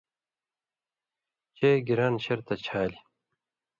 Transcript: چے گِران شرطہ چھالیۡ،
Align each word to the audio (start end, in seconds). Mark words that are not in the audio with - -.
چے 1.55 1.69
گِران 1.87 2.13
شرطہ 2.25 2.55
چھالیۡ، 2.65 3.03